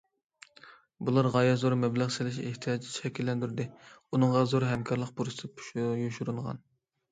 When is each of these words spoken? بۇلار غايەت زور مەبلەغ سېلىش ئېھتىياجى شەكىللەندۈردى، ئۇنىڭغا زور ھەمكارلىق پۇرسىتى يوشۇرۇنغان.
بۇلار 1.09 1.27
غايەت 1.35 1.59
زور 1.63 1.75
مەبلەغ 1.81 2.09
سېلىش 2.15 2.39
ئېھتىياجى 2.45 2.91
شەكىللەندۈردى، 2.95 3.69
ئۇنىڭغا 4.09 4.43
زور 4.55 4.69
ھەمكارلىق 4.73 5.15
پۇرسىتى 5.23 5.87
يوشۇرۇنغان. 6.03 6.65